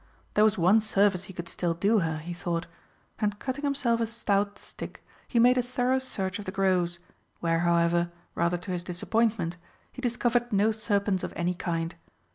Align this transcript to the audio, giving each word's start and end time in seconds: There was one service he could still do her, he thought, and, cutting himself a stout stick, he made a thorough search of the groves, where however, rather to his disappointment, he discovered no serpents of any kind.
There 0.33 0.43
was 0.43 0.57
one 0.57 0.81
service 0.81 1.25
he 1.25 1.33
could 1.33 1.47
still 1.47 1.75
do 1.75 1.99
her, 1.99 2.17
he 2.17 2.33
thought, 2.33 2.65
and, 3.19 3.37
cutting 3.37 3.63
himself 3.63 4.01
a 4.01 4.07
stout 4.07 4.57
stick, 4.57 5.05
he 5.27 5.37
made 5.37 5.59
a 5.59 5.61
thorough 5.61 5.99
search 5.99 6.39
of 6.39 6.45
the 6.45 6.51
groves, 6.51 6.97
where 7.39 7.59
however, 7.59 8.11
rather 8.33 8.57
to 8.57 8.71
his 8.71 8.83
disappointment, 8.83 9.57
he 9.91 10.01
discovered 10.01 10.51
no 10.51 10.71
serpents 10.71 11.23
of 11.23 11.33
any 11.35 11.53
kind. 11.53 11.93